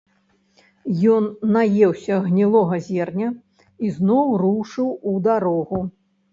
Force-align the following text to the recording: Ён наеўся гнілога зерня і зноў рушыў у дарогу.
Ён 1.15 1.23
наеўся 1.57 2.15
гнілога 2.25 2.81
зерня 2.89 3.29
і 3.85 3.95
зноў 4.01 4.27
рушыў 4.47 4.93
у 5.15 5.19
дарогу. 5.31 5.79